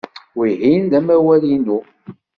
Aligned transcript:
Wihin 0.37 0.83
d 0.91 0.93
amawal-inu. 0.99 1.79